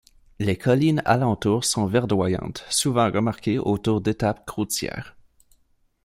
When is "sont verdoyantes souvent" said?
1.63-3.11